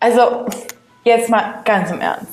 [0.00, 0.46] Also,
[1.02, 2.32] jetzt mal ganz im Ernst.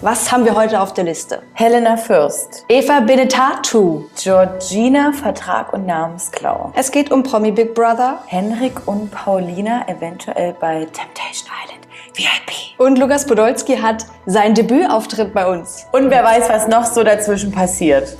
[0.00, 1.42] Was haben wir heute auf der Liste?
[1.54, 4.04] Helena Fürst, Eva Benetatu.
[4.16, 8.20] Georgina Vertrag und Namensklau, Es geht um Promi Big Brother.
[8.26, 12.78] Henrik und Paulina eventuell bei Temptation Island VIP.
[12.78, 15.86] Und Lukas Podolski hat seinen Debütauftritt bei uns.
[15.92, 18.16] Und wer weiß, was noch so dazwischen passiert.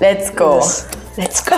[0.00, 0.60] Let's go.
[1.16, 1.56] Let's go.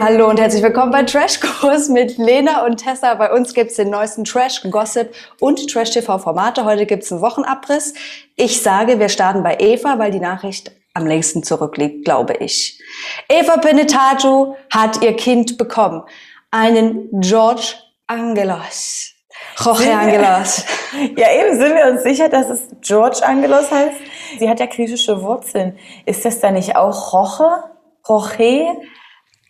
[0.00, 3.14] Hallo und herzlich willkommen bei Trashkurs mit Lena und Tessa.
[3.14, 6.64] Bei uns gibt es den neuesten Trash, Gossip und Trash-TV-Formate.
[6.64, 7.94] Heute gibt es einen Wochenabriss.
[8.36, 12.80] Ich sage, wir starten bei Eva, weil die Nachricht am längsten zurückliegt, glaube ich.
[13.28, 16.04] Eva Penetatu hat ihr Kind bekommen.
[16.52, 17.74] Einen George
[18.06, 19.14] Angelos.
[19.58, 20.64] Jorge Angelos.
[21.16, 23.96] Ja, eben sind wir uns sicher, dass es George Angelos heißt.
[24.38, 25.78] Sie hat ja griechische Wurzeln.
[26.06, 27.64] Ist das da nicht auch Roche?
[28.08, 28.78] Roche?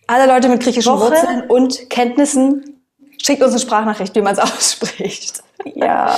[0.09, 1.11] Alle Leute mit griechischen Woche?
[1.11, 2.81] Wurzeln und Kenntnissen,
[3.23, 5.43] schickt uns eine Sprachnachricht, wie man es ausspricht.
[5.75, 6.17] Ja.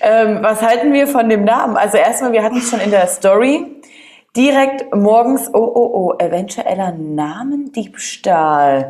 [0.00, 1.76] Ähm, was halten wir von dem Namen?
[1.76, 3.66] Also erstmal, wir hatten es schon in der Story.
[4.36, 8.88] Direkt morgens, oh, oh, oh, eventueller Namendiebstahl.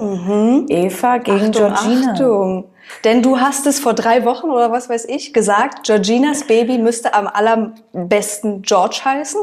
[0.68, 2.12] Eva gegen Georgina.
[2.12, 2.64] Achtung.
[3.04, 7.14] Denn du hast es vor drei Wochen oder was weiß ich gesagt, Georginas Baby müsste
[7.14, 9.40] am allerbesten George heißen.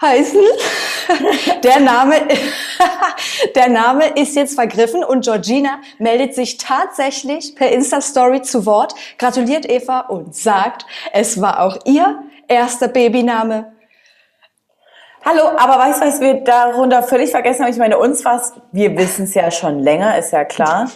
[0.00, 0.40] Heißen.
[1.64, 2.14] Der Name,
[3.54, 9.68] der Name ist jetzt vergriffen und Georgina meldet sich tatsächlich per Insta-Story zu Wort, gratuliert
[9.68, 13.72] Eva und sagt, es war auch ihr erster Babyname.
[15.24, 17.72] Hallo, aber weißt du, was wir darunter völlig vergessen haben?
[17.72, 20.90] Ich meine, uns was, wir wissen es ja schon länger, ist ja klar.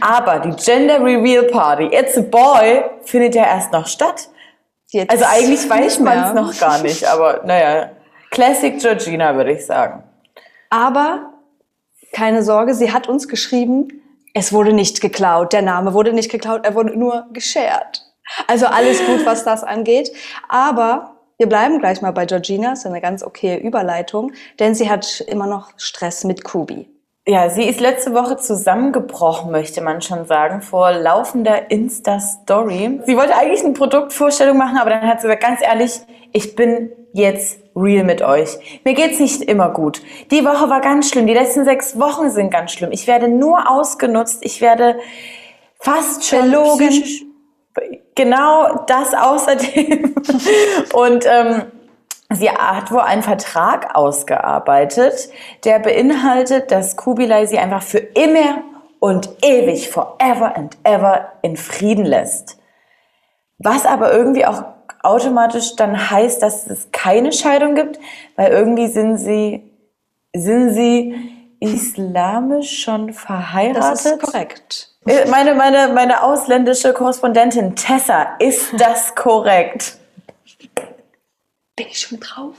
[0.00, 4.28] Aber die Gender Reveal Party, It's a Boy, findet ja erst noch statt.
[4.88, 7.90] Jetzt Also eigentlich weiß man es noch gar nicht, aber naja.
[8.32, 10.02] Classic Georgina, würde ich sagen.
[10.70, 11.34] Aber
[12.12, 14.02] keine Sorge, sie hat uns geschrieben,
[14.34, 15.52] es wurde nicht geklaut.
[15.52, 18.02] Der Name wurde nicht geklaut, er wurde nur geshared.
[18.46, 20.10] Also alles gut, was das angeht.
[20.48, 25.20] Aber wir bleiben gleich mal bei Georgina, ist eine ganz okaye Überleitung, denn sie hat
[25.20, 26.88] immer noch Stress mit Kubi.
[27.26, 33.00] Ja, sie ist letzte Woche zusammengebrochen, möchte man schon sagen, vor laufender Insta-Story.
[33.06, 36.00] Sie wollte eigentlich eine Produktvorstellung machen, aber dann hat sie gesagt, ganz ehrlich,
[36.32, 38.80] ich bin jetzt real mit euch.
[38.84, 40.02] Mir geht's nicht immer gut.
[40.32, 41.28] Die Woche war ganz schlimm.
[41.28, 42.90] Die letzten sechs Wochen sind ganz schlimm.
[42.90, 44.44] Ich werde nur ausgenutzt.
[44.44, 44.96] Ich werde
[45.78, 47.24] fast schon psychisch-
[48.14, 50.14] Genau das außerdem.
[50.92, 51.62] Und ähm,
[52.34, 55.30] Sie hat wohl einen Vertrag ausgearbeitet,
[55.64, 58.62] der beinhaltet, dass Kubilai sie einfach für immer
[59.00, 62.58] und ewig, forever and ever in Frieden lässt.
[63.58, 64.64] Was aber irgendwie auch
[65.02, 67.98] automatisch dann heißt, dass es keine Scheidung gibt,
[68.36, 69.72] weil irgendwie sind sie,
[70.34, 71.14] sind sie
[71.60, 73.82] islamisch schon verheiratet.
[73.82, 74.88] Das ist korrekt.
[75.06, 79.98] Äh, Meine, meine, meine ausländische Korrespondentin Tessa, ist das korrekt?
[81.74, 82.54] Bin ich schon drauf?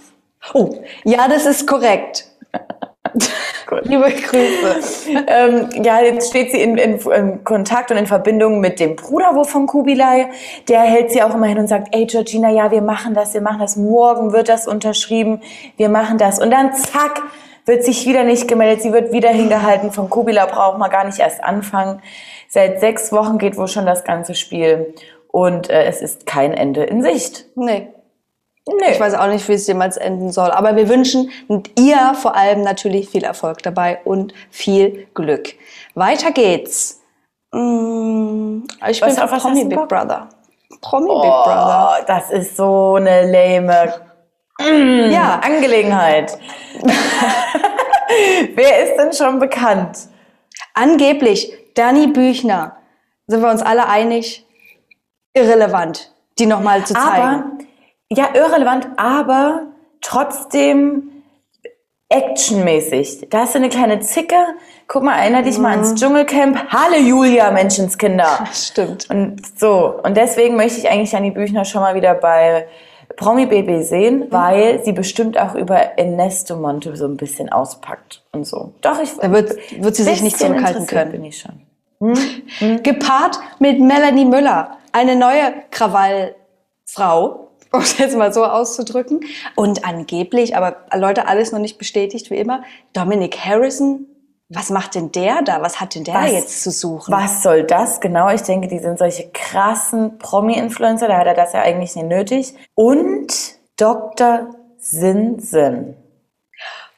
[0.54, 2.26] Oh, ja, das ist korrekt.
[3.84, 5.26] Liebe Grüße.
[5.28, 9.36] ähm, ja, jetzt steht sie in, in, in Kontakt und in Verbindung mit dem Bruder
[9.36, 10.30] wohl von Kubilai.
[10.68, 13.42] Der hält sie auch immer hin und sagt, ey Georgina, ja, wir machen das, wir
[13.42, 13.76] machen das.
[13.76, 15.42] Morgen wird das unterschrieben,
[15.78, 16.40] wir machen das.
[16.40, 17.22] Und dann zack,
[17.66, 19.92] wird sich wieder nicht gemeldet, sie wird wieder hingehalten.
[19.92, 22.02] Von Kubilai braucht man gar nicht erst anfangen.
[22.48, 24.96] Seit sechs Wochen geht wohl schon das ganze Spiel.
[25.28, 27.46] Und äh, es ist kein Ende in Sicht.
[27.56, 27.93] Nee,
[28.68, 28.86] Nö.
[28.92, 30.50] Ich weiß auch nicht, wie es jemals enden soll.
[30.52, 31.30] Aber wir wünschen
[31.78, 35.54] ihr vor allem natürlich viel Erfolg dabei und viel Glück.
[35.96, 37.02] Weiter geht's.
[37.52, 39.90] Mm, Ich Was- bin auf Promi Big Bock?
[39.90, 40.30] Brother.
[40.82, 41.90] Promi Big Brother.
[42.00, 43.94] Oh, das ist so eine lame
[44.60, 46.38] mm, Ja, Angelegenheit.
[48.56, 49.98] Wer ist denn schon bekannt?
[50.76, 52.78] angeblich Dani Büchner.
[53.28, 54.44] Sind wir uns alle einig?
[55.36, 57.08] Irrelevant, die nochmal zu zeigen.
[57.22, 57.44] Aber,
[58.16, 59.68] ja, irrelevant, aber
[60.02, 61.10] trotzdem
[62.10, 63.28] actionmäßig.
[63.30, 64.36] Da hast du eine kleine Zicke.
[64.88, 66.70] Guck mal, erinnere dich mal ans Dschungelcamp.
[66.70, 68.46] Halle Julia, Menschenskinder.
[68.54, 69.10] Stimmt.
[69.10, 72.68] Und so, und deswegen möchte ich eigentlich Janni Büchner schon mal wieder bei
[73.16, 78.46] Promi Baby sehen, weil sie bestimmt auch über Ernesto Monte so ein bisschen auspackt und
[78.46, 78.74] so.
[78.82, 81.12] Doch, ich Da wird, wird sie sich nicht zurückhalten können.
[81.12, 81.62] bin ich schon.
[82.84, 89.22] Gepaart mit Melanie Müller, eine neue Krawallfrau, um es jetzt mal so auszudrücken.
[89.56, 94.06] Und angeblich, aber Leute, alles noch nicht bestätigt, wie immer, Dominic Harrison.
[94.50, 95.62] Was macht denn der da?
[95.62, 96.32] Was hat denn der Was?
[96.32, 97.12] jetzt zu suchen?
[97.12, 98.00] Was soll das?
[98.02, 102.06] Genau, ich denke, die sind solche krassen Promi-Influencer, da hat er das ja eigentlich nicht
[102.08, 102.54] nötig.
[102.76, 103.34] Und
[103.78, 104.50] Dr.
[104.78, 105.96] Sinsen.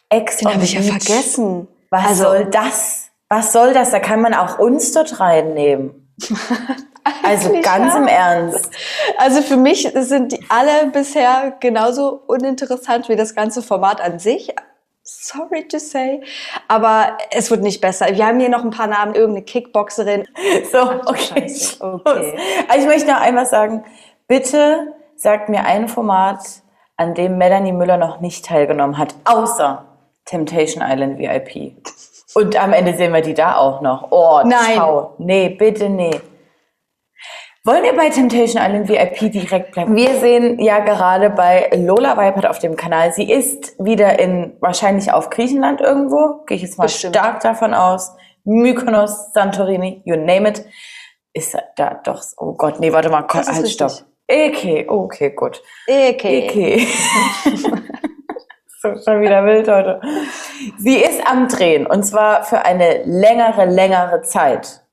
[0.10, 1.68] Ex Den habe ich ja vergessen.
[1.90, 3.02] Was Also- soll das?
[3.30, 3.92] Was soll das?
[3.92, 6.12] Da kann man auch uns dort reinnehmen.
[7.24, 7.98] Also ganz ja.
[7.98, 8.70] im Ernst.
[9.18, 14.54] Also für mich sind die alle bisher genauso uninteressant wie das ganze Format an sich.
[15.04, 16.22] Sorry to say.
[16.68, 18.08] Aber es wird nicht besser.
[18.12, 20.28] Wir haben hier noch ein paar Namen, irgendeine Kickboxerin.
[20.72, 21.46] So, okay.
[21.80, 22.38] Okay.
[22.68, 23.86] Also ich möchte noch einmal sagen,
[24.28, 26.40] bitte sagt mir ein Format,
[26.98, 29.86] an dem Melanie Müller noch nicht teilgenommen hat, außer
[30.26, 31.76] Temptation Island VIP.
[32.34, 34.12] Und am Ende sehen wir die da auch noch.
[34.12, 34.74] Oh, Nein.
[34.74, 35.14] ciao.
[35.18, 36.20] Nee, bitte nee.
[37.66, 39.96] Wollen wir bei Temptation Island VIP direkt bleiben?
[39.96, 45.12] Wir sehen ja gerade bei Lola Weipert auf dem Kanal, sie ist wieder in, wahrscheinlich
[45.12, 47.16] auf Griechenland irgendwo, gehe ich jetzt mal Bestimmt.
[47.16, 48.16] stark davon aus.
[48.44, 50.64] Mykonos, Santorini, you name it.
[51.34, 53.74] Ist da doch, oh Gott, nee, warte mal, halt, richtig.
[53.74, 53.94] stopp.
[54.30, 55.64] Okay, okay, gut.
[55.88, 56.48] Okay.
[56.48, 56.88] Okay.
[58.80, 60.02] so, schon wieder wild heute.
[60.78, 64.85] Sie ist am Drehen und zwar für eine längere, längere Zeit.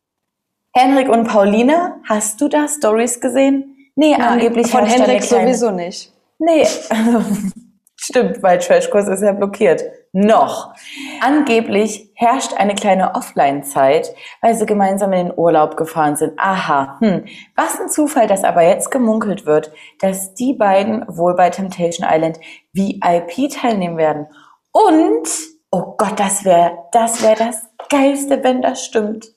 [0.74, 3.76] Henrik und Pauline, hast du da Stories gesehen?
[3.94, 6.12] Nee, Nein, angeblich von kleine- sowieso nicht.
[6.38, 7.22] Nee, also,
[7.96, 9.82] stimmt, weil Trashkurs ist ja blockiert.
[10.14, 10.74] Noch.
[11.20, 16.38] Angeblich herrscht eine kleine Offline-Zeit, weil sie gemeinsam in den Urlaub gefahren sind.
[16.38, 17.24] Aha, hm.
[17.56, 22.40] Was ein Zufall, dass aber jetzt gemunkelt wird, dass die beiden wohl bei Temptation Island
[22.74, 24.26] VIP teilnehmen werden.
[24.72, 25.28] Und,
[25.70, 29.28] oh Gott, das wäre das, wär das Geilste, wenn das stimmt.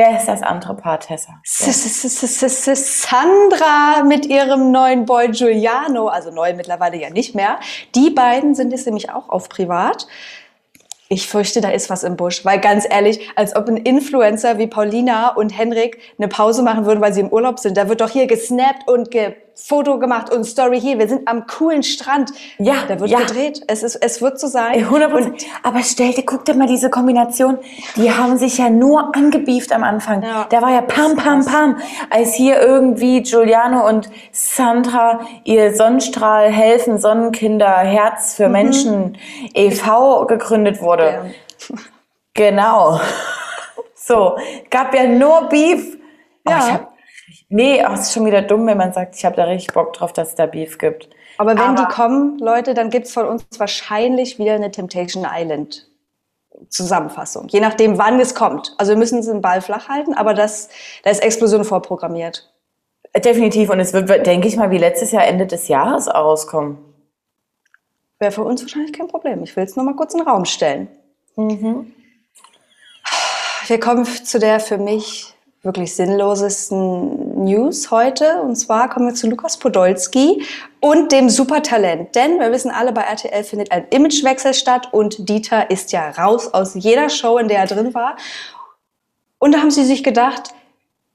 [0.00, 1.34] Wer ist das andere Paar, Tessa?
[2.74, 7.60] Sandra mit ihrem neuen Boy Giuliano, also neu mittlerweile ja nicht mehr.
[7.94, 10.06] Die beiden sind jetzt nämlich auch auf privat.
[11.10, 14.68] Ich fürchte, da ist was im Busch, weil ganz ehrlich, als ob ein Influencer wie
[14.68, 17.76] Paulina und Henrik eine Pause machen würden, weil sie im Urlaub sind.
[17.76, 20.98] Da wird doch hier gesnappt und ge Foto gemacht und Story hier.
[20.98, 22.32] Wir sind am coolen Strand.
[22.58, 23.20] Ja, da wird ja.
[23.20, 23.62] gedreht.
[23.66, 24.74] Es ist, es wird so sein.
[24.74, 25.46] Ey, 100 Prozent.
[25.62, 27.58] Aber stell dir, guck dir mal diese Kombination.
[27.96, 30.22] Die haben sich ja nur angebieft am Anfang.
[30.22, 30.46] Ja.
[30.48, 31.76] Da war ja pam, pam, pam.
[32.08, 39.18] Als hier irgendwie Giuliano und Sandra ihr Sonnenstrahl helfen, Sonnenkinder, Herz für Menschen
[39.54, 40.26] e.V.
[40.26, 41.04] gegründet wurde.
[41.68, 41.76] Ja.
[42.34, 43.00] Genau.
[44.02, 44.36] So,
[44.70, 45.96] gab ja nur Beef.
[46.44, 46.72] Oh, Ja.
[46.72, 46.89] hab,
[47.50, 50.12] nee, es ist schon wieder dumm, wenn man sagt, ich habe da richtig Bock drauf,
[50.12, 51.10] dass es da Beef gibt.
[51.36, 55.86] Aber wenn Aber- die kommen, Leute, dann gibt's von uns wahrscheinlich wieder eine Temptation Island
[56.68, 57.48] Zusammenfassung.
[57.48, 58.74] Je nachdem, wann es kommt.
[58.76, 60.68] Also wir müssen den Ball flach halten, aber das,
[61.02, 62.52] da ist Explosion vorprogrammiert.
[63.16, 63.70] Definitiv.
[63.70, 66.78] Und es wird, denke ich mal, wie letztes Jahr Ende des Jahres rauskommen.
[68.18, 69.42] Wäre für uns wahrscheinlich kein Problem.
[69.42, 70.88] Ich will es nur mal kurz in den Raum stellen.
[73.66, 75.32] Wir kommen zu der für mich
[75.62, 78.42] wirklich sinnlosesten News heute.
[78.42, 80.44] Und zwar kommen wir zu Lukas Podolski
[80.78, 82.14] und dem Supertalent.
[82.14, 86.54] Denn wir wissen alle, bei RTL findet ein Imagewechsel statt und Dieter ist ja raus
[86.54, 88.16] aus jeder Show, in der er drin war.
[89.38, 90.50] Und da haben sie sich gedacht,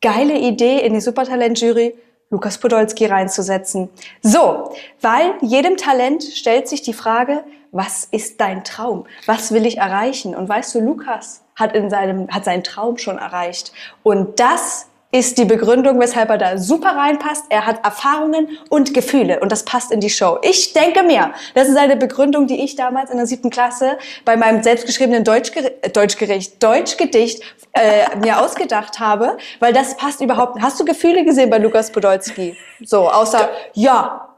[0.02, 1.96] geile Idee in die Supertalent-Jury,
[2.32, 3.90] Lukas Podolski reinzusetzen.
[4.22, 9.06] So, weil jedem Talent stellt sich die Frage, was ist dein Traum?
[9.26, 10.36] Was will ich erreichen?
[10.36, 13.74] Und weißt du, Lukas hat, in seinem, hat seinen Traum schon erreicht.
[14.02, 14.88] Und das
[15.18, 17.46] ist die Begründung, weshalb er da super reinpasst.
[17.50, 20.40] Er hat Erfahrungen und Gefühle und das passt in die Show.
[20.42, 24.36] Ich denke mir, das ist eine Begründung, die ich damals in der siebten Klasse bei
[24.36, 27.42] meinem selbstgeschriebenen Deutschger äh, Deutschgericht, Deutschgedicht
[27.72, 30.62] äh, mir ausgedacht habe, weil das passt überhaupt.
[30.62, 32.58] Hast du Gefühle gesehen bei Lukas Podolski?
[32.84, 34.30] So, außer ja.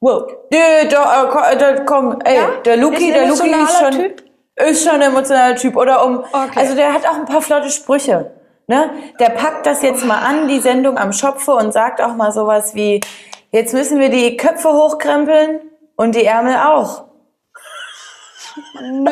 [0.00, 0.24] Wow.
[0.50, 2.48] Nee, da, äh, äh, da, komm, ey, Ja?
[2.64, 4.24] der Luki, der Luki ist schon, Typ?
[4.56, 5.76] ist schon ein emotionaler Typ.
[5.76, 6.50] Oder um, Okay.
[6.58, 8.32] also der hat auch ein paar flotte Sprüche.
[8.70, 8.88] Ne?
[9.18, 12.72] Der packt das jetzt mal an, die Sendung am Schopfe und sagt auch mal sowas
[12.76, 13.00] wie,
[13.50, 15.58] jetzt müssen wir die Köpfe hochkrempeln
[15.96, 17.02] und die Ärmel auch.
[18.80, 19.10] Nö,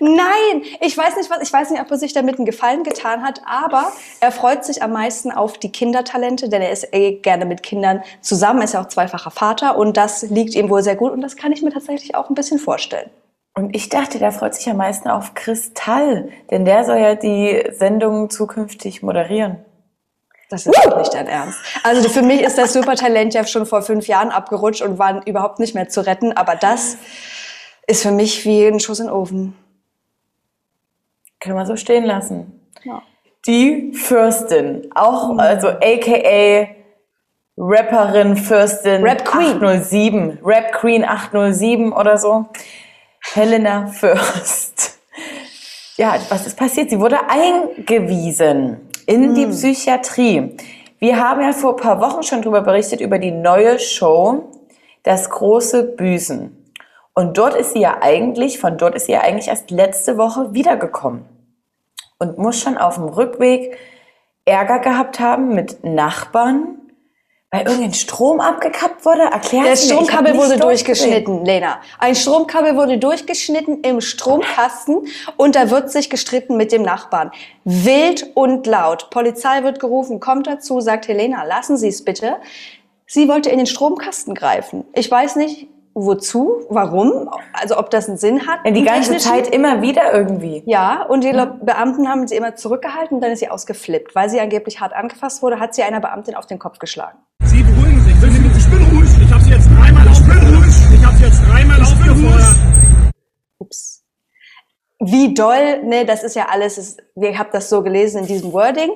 [0.00, 3.22] nein, ich weiß nicht, was, ich weiß nicht, ob er sich damit einen Gefallen getan
[3.22, 7.46] hat, aber er freut sich am meisten auf die Kindertalente, denn er ist eh gerne
[7.46, 11.12] mit Kindern zusammen, ist ja auch zweifacher Vater und das liegt ihm wohl sehr gut
[11.12, 13.08] und das kann ich mir tatsächlich auch ein bisschen vorstellen.
[13.56, 17.64] Und ich dachte, der freut sich am meisten auf Kristall, denn der soll ja die
[17.70, 19.64] Sendung zukünftig moderieren.
[20.50, 21.58] Das ist doch nicht dein Ernst.
[21.84, 25.60] Also für mich ist das Supertalent ja schon vor fünf Jahren abgerutscht und war überhaupt
[25.60, 26.96] nicht mehr zu retten, aber das
[27.86, 29.56] ist für mich wie ein Schuss in den Ofen.
[31.40, 32.60] Können wir so stehen lassen.
[32.82, 33.02] Ja.
[33.46, 36.68] Die Fürstin, auch, also aka
[37.56, 39.56] Rapperin Fürstin Rap Queen.
[39.56, 42.46] 807, Rap Queen 807 oder so.
[43.34, 44.96] Helena Fürst.
[45.96, 46.90] Ja, was ist passiert?
[46.90, 50.56] Sie wurde eingewiesen in die Psychiatrie.
[51.00, 54.52] Wir haben ja vor ein paar Wochen schon darüber berichtet, über die neue Show
[55.02, 56.72] Das große Büßen.
[57.12, 60.54] Und dort ist sie ja eigentlich, von dort ist sie ja eigentlich erst letzte Woche
[60.54, 61.24] wiedergekommen.
[62.20, 63.76] Und muss schon auf dem Rückweg
[64.44, 66.83] Ärger gehabt haben mit Nachbarn,
[67.54, 69.22] weil irgendein Strom abgekappt wurde.
[69.22, 71.80] Erklär Das Stromkabel wurde durchgeschnitten, Lena.
[72.00, 75.06] Ein Stromkabel wurde durchgeschnitten im Stromkasten
[75.36, 77.30] und da wird sich gestritten mit dem Nachbarn.
[77.62, 79.08] Wild und laut.
[79.10, 82.38] Polizei wird gerufen, kommt dazu, sagt Helena, lassen Sie es bitte.
[83.06, 84.84] Sie wollte in den Stromkasten greifen.
[84.92, 88.60] Ich weiß nicht, wozu, warum, also ob das einen Sinn hat.
[88.64, 90.62] Ja, die ganze Zeit immer wieder irgendwie.
[90.66, 94.14] Ja, und die Beamten haben sie immer zurückgehalten und dann ist sie ausgeflippt.
[94.14, 97.18] Weil sie angeblich hart angefasst wurde, hat sie einer Beamtin auf den Kopf geschlagen.
[101.24, 102.56] Jetzt dreimal aufgefordert.
[103.58, 104.04] Ups.
[105.00, 108.52] Wie doll, ne, das ist ja alles, ist, wir habt das so gelesen in diesem
[108.52, 108.92] Wording.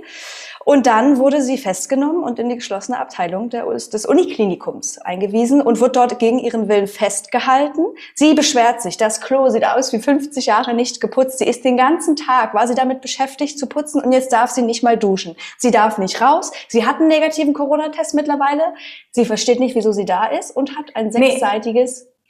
[0.65, 5.81] Und dann wurde sie festgenommen und in die geschlossene Abteilung der, des Uniklinikums eingewiesen und
[5.81, 7.87] wird dort gegen ihren Willen festgehalten.
[8.15, 11.39] Sie beschwert sich, das Klo sieht aus wie 50 Jahre nicht geputzt.
[11.39, 14.61] Sie ist den ganzen Tag, war sie damit beschäftigt zu putzen und jetzt darf sie
[14.61, 15.37] nicht mal duschen.
[15.57, 16.53] Sie darf nicht raus.
[16.69, 18.75] Sie hat einen negativen Corona-Test mittlerweile.
[19.13, 21.39] Sie versteht nicht, wieso sie da ist und hat ein Nee.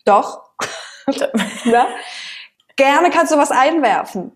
[0.04, 0.42] Doch,
[1.64, 1.86] ja?
[2.76, 4.30] Gerne kannst du was einwerfen.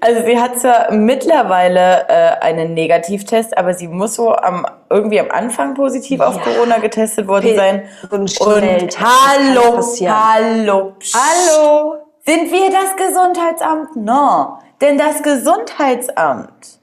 [0.00, 5.30] Also sie hat zwar mittlerweile äh, einen Negativtest, aber sie muss so am, irgendwie am
[5.30, 6.42] Anfang positiv auf Ja.
[6.42, 7.88] Corona getestet worden P- sein.
[8.10, 9.80] Und ja hallo,
[10.12, 10.96] hallo.
[11.14, 11.94] Hallo.
[12.26, 13.94] Sind wir das Gesundheitsamt?
[13.94, 14.58] No.
[14.80, 16.80] Denn das Gesundheitsamt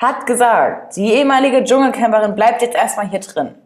[0.00, 3.56] hat gesagt, die ehemalige Dschungelcamperin bleibt jetzt erstmal hier drin.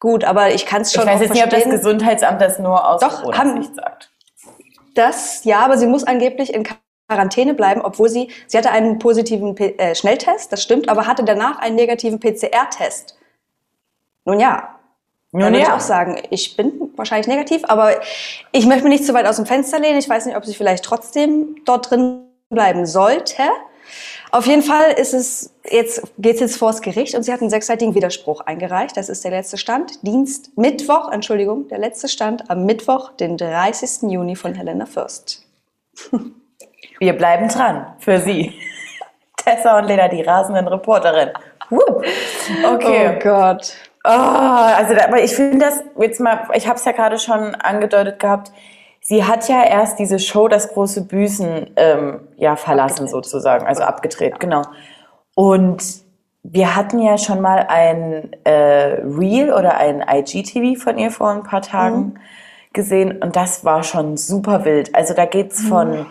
[0.00, 1.76] Gut, aber ich kann es schon Ich weiß jetzt nicht, ob das verstehen.
[1.76, 4.10] Gesundheitsamt das nur aus Doch, haben- Corona-Sicht sagt.
[4.94, 6.66] Das, ja, aber sie muss angeblich in
[7.08, 11.24] Quarantäne bleiben, obwohl sie, sie hatte einen positiven P äh, Schnelltest, das stimmt, aber hatte
[11.24, 13.16] danach einen negativen PCR-Test.
[14.24, 14.74] Nun ja,
[15.32, 15.76] Nun Dann würde ich ja.
[15.76, 17.92] auch sagen, ich bin wahrscheinlich negativ, aber
[18.52, 19.98] ich möchte mich nicht zu weit aus dem Fenster lehnen.
[19.98, 23.42] Ich weiß nicht, ob sie vielleicht trotzdem dort drin bleiben sollte.
[24.30, 27.94] Auf jeden Fall ist es jetzt geht's jetzt vors Gericht und sie hat einen sechsseitigen
[27.94, 28.96] Widerspruch eingereicht.
[28.96, 30.04] Das ist der letzte Stand.
[30.06, 34.10] Dienst Mittwoch, Entschuldigung, der letzte Stand am Mittwoch, den 30.
[34.10, 35.46] Juni von Helena Fürst.
[36.98, 38.54] Wir bleiben dran für Sie.
[39.36, 41.30] Tessa und Lena, die rasenden Reporterin.
[41.70, 43.18] Okay.
[43.22, 43.74] Gott.
[44.04, 48.18] Oh, also da, ich finde das jetzt mal, ich habe es ja gerade schon angedeutet
[48.18, 48.52] gehabt,
[49.00, 53.10] sie hat ja erst diese Show Das große Büßen ähm, ja verlassen Abgedreht.
[53.10, 54.62] sozusagen, also abgedreht, genau.
[55.34, 55.82] Und
[56.42, 61.42] wir hatten ja schon mal ein äh, Reel oder ein IGTV von ihr vor ein
[61.42, 62.18] paar Tagen
[62.72, 64.94] gesehen und das war schon super wild.
[64.94, 66.06] Also da geht's von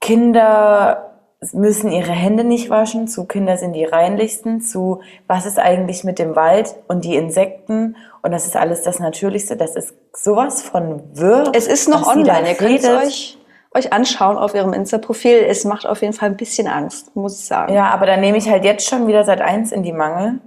[0.00, 1.14] Kinder
[1.52, 6.18] müssen ihre Hände nicht waschen, zu Kinder sind die reinlichsten, zu was ist eigentlich mit
[6.18, 9.54] dem Wald und die Insekten und das ist alles das Natürlichste.
[9.54, 11.52] Das ist sowas von wirr.
[11.54, 12.48] Es ist noch da online.
[12.48, 13.38] Ihr könnt es euch,
[13.74, 15.44] euch anschauen auf ihrem Insta-Profil.
[15.46, 17.74] Es macht auf jeden Fall ein bisschen Angst, muss ich sagen.
[17.74, 20.40] Ja, aber dann nehme ich halt jetzt schon wieder seit eins in die Mangel.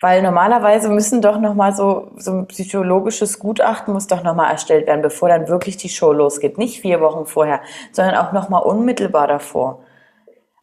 [0.00, 4.50] Weil normalerweise müssen doch noch mal so, so ein psychologisches Gutachten muss doch noch mal
[4.50, 6.56] erstellt werden, bevor dann wirklich die Show losgeht.
[6.56, 7.60] Nicht vier Wochen vorher,
[7.92, 9.84] sondern auch noch mal unmittelbar davor.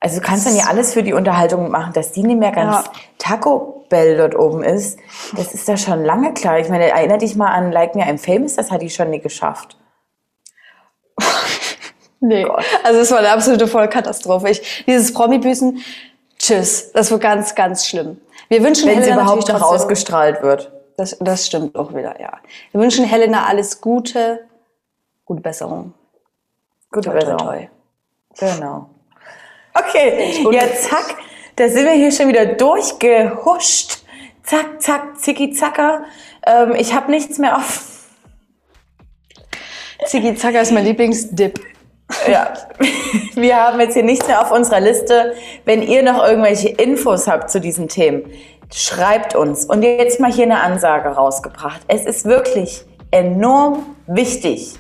[0.04, 2.86] Also du kannst dann ja alles für die Unterhaltung machen, dass die nicht mehr ganz
[2.86, 2.92] Ja.
[3.20, 5.00] Taco Bell dort oben ist.
[5.38, 6.60] Das ist da schon lange klar.
[6.60, 9.22] Ich meine, erinnere dich mal an Like Me I'm Famous, das hat die schon nie
[9.22, 9.78] geschafft.
[12.26, 12.48] Nee.
[12.86, 14.50] Also es war eine absolute Vollkatastrophe.
[14.50, 15.84] Ich, dieses Promi-Büßen,
[16.40, 16.94] tschüss.
[16.94, 18.22] Das wird ganz, ganz schlimm.
[18.48, 20.72] Wir wünschen Wenn sie Helena überhaupt noch ausgestrahlt wird.
[20.96, 22.32] Das, das stimmt auch wieder, ja.
[22.72, 24.48] Wir wünschen Helena alles Gute,
[25.26, 25.94] gute Besserung.
[26.94, 27.38] Gute Toi, toi, Besserung.
[27.40, 27.70] toi.
[28.40, 28.90] Genau.
[29.74, 31.16] Okay, Und- jetzt zack,
[31.56, 34.00] da sind wir hier schon wieder durchgehuscht.
[34.44, 36.04] Zack, zack, zicki, zacker.
[36.46, 37.90] Ähm, ich habe nichts mehr auf.
[40.06, 41.60] Ziggy Zacker ist mein Lieblingsdip.
[42.30, 42.54] Ja,
[43.36, 45.34] wir haben jetzt hier nichts mehr auf unserer Liste.
[45.66, 48.30] Wenn ihr noch irgendwelche Infos habt zu diesen Themen,
[48.74, 49.66] schreibt uns.
[49.66, 51.82] Und jetzt mal hier eine Ansage rausgebracht.
[51.88, 54.76] Es ist wirklich enorm wichtig,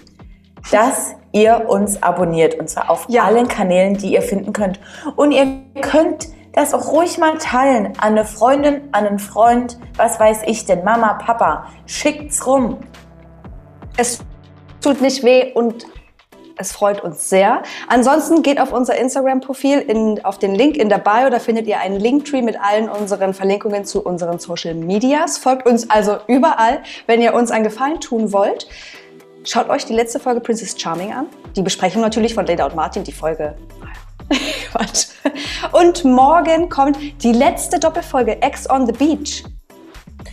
[0.71, 2.55] dass ihr uns abonniert.
[2.55, 3.25] Und zwar auf Ja.
[3.25, 4.79] allen Kanälen, die ihr finden könnt.
[5.17, 5.47] Und ihr
[5.81, 10.65] könnt das auch ruhig mal teilen an eine Freundin, an einen Freund, was weiß ich
[10.65, 11.67] denn, Mama, Papa.
[11.87, 12.77] Schickt's rum.
[13.97, 14.19] Es
[14.81, 15.87] tut nicht weh und
[16.55, 17.63] es freut uns sehr.
[17.87, 21.31] Ansonsten geht auf unser Instagram-Profil in, auf den Link in der Bio.
[21.31, 25.39] Da findet ihr einen Linktree mit allen unseren Verlinkungen zu unseren Social Medias.
[25.39, 28.67] Folgt uns also überall, wenn ihr uns einen Gefallen tun wollt.
[29.45, 31.25] Schaut euch die letzte Folge Princess Charming an.
[31.55, 33.55] Die Besprechung natürlich von Leda und Martin, die Folge.
[34.71, 35.07] Quatsch.
[35.73, 39.43] Und morgen kommt die letzte Doppelfolge Ex on the Beach.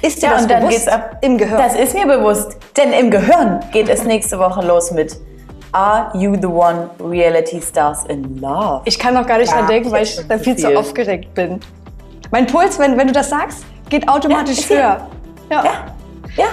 [0.02, 0.78] Ist dir Ja, das und dann bewusst?
[0.84, 1.16] geht's ab.
[1.22, 1.58] Im Gehirn.
[1.58, 2.56] Das ist mir bewusst.
[2.76, 5.16] Denn im Gehirn geht es nächste Woche los mit
[5.72, 8.82] Are You the One Reality Stars in Love?
[8.84, 10.76] Ich kann noch gar nicht Ja, dran denken, weil ich dann zu viel zu viel.
[10.76, 11.60] aufgeregt bin.
[12.30, 15.06] Mein Puls, wenn, wenn du das sagst, geht automatisch ja- höher.
[15.50, 15.64] Ja.
[15.64, 15.72] Ja.
[16.36, 16.44] Ja.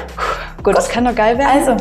[0.64, 1.52] Gut, das kann doch geil werden.
[1.70, 1.78] Also,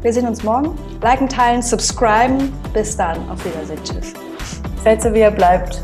[0.00, 0.78] Wir sehen uns morgen.
[1.02, 2.52] Liken, teilen, subscriben.
[2.72, 3.28] Bis dann.
[3.28, 3.82] Auf Wiedersehen.
[3.82, 4.14] Tschüss.
[4.84, 5.82] seid so wie ihr bleibt.